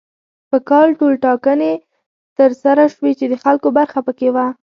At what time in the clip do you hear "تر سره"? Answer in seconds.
2.37-2.83